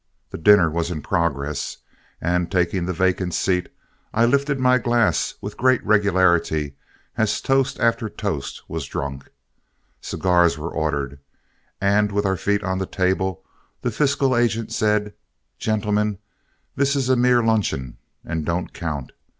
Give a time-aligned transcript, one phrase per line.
[0.31, 1.77] The dinner was in progress,
[2.19, 3.69] and taking the vacant seat,
[4.15, 6.75] I lifted my glass with great regularity
[7.19, 9.29] as toast after toast was drunk.
[10.01, 11.19] Cigars were ordered,
[11.79, 13.43] and with our feet on the table,
[13.83, 15.13] the fiscal agent said:
[15.59, 16.17] "Gentlemen,
[16.75, 19.11] this is a mere luncheon and don't count.